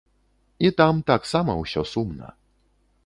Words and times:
І 0.65 0.71
там 0.79 1.03
таксама 1.11 1.59
ўсё 1.61 1.81
сумна. 1.93 2.35